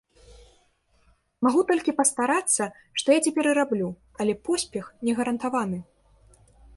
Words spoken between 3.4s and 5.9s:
і раблю, але поспех не гарантаваны.